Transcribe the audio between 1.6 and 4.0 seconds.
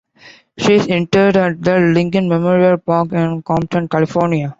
the Lincoln Memorial Park, in Compton,